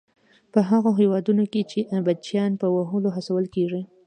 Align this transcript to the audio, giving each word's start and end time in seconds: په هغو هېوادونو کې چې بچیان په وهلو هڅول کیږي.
په 0.53 0.59
هغو 0.69 0.91
هېوادونو 1.01 1.43
کې 1.51 1.61
چې 1.71 1.79
بچیان 2.07 2.51
په 2.61 2.67
وهلو 2.75 3.09
هڅول 3.15 3.45
کیږي. 3.55 3.81